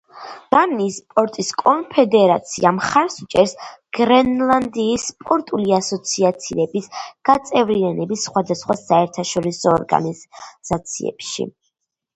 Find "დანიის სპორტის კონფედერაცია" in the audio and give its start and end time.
0.53-2.71